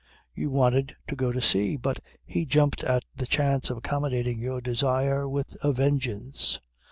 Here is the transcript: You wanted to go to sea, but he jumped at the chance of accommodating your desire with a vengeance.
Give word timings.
You 0.33 0.49
wanted 0.49 0.95
to 1.09 1.15
go 1.15 1.31
to 1.31 1.39
sea, 1.43 1.75
but 1.77 1.99
he 2.25 2.43
jumped 2.47 2.83
at 2.83 3.03
the 3.15 3.27
chance 3.27 3.69
of 3.69 3.77
accommodating 3.77 4.39
your 4.39 4.59
desire 4.59 5.29
with 5.29 5.55
a 5.63 5.73
vengeance. 5.73 6.59